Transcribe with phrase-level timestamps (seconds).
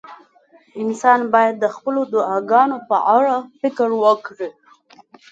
[0.81, 4.49] انسان باید د خپلو دعاګانو په اړه فکر وکړي.